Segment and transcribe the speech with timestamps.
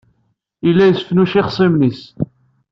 [0.65, 2.01] Yella yesfunnuc ixṣimen-nnes.